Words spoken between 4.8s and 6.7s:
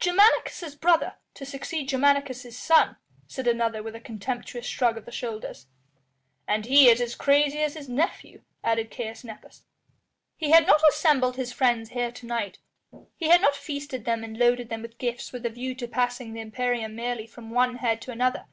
of the shoulders. "And